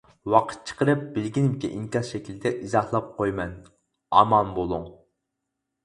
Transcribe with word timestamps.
ۋاقىت 0.35 0.61
چىقىرىپ 0.69 1.03
بىلگىنىمچە 1.17 1.71
ئىنكاس 1.75 2.11
شەكلىدە 2.15 2.55
ئىزاھلاپ 2.57 3.15
قويىمەن، 3.21 3.57
ئامان 4.11 4.55
بولۇڭ. 4.61 4.93